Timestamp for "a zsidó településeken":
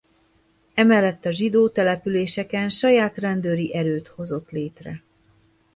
1.25-2.69